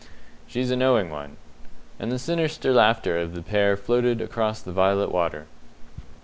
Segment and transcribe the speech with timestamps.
[0.47, 1.37] "She's a knowing one."
[1.99, 5.45] And the sinister laughter of the pair floated across the violet water.